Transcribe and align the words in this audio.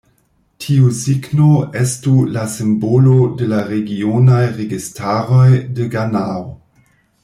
Tiu 0.63 0.87
signo 0.99 1.49
estu 1.81 2.15
la 2.39 2.47
simbolo 2.55 3.15
de 3.43 3.53
la 3.53 3.63
regionaj 3.71 4.43
registaroj 4.61 5.47
de 5.79 5.91
Ganao. 5.97 6.47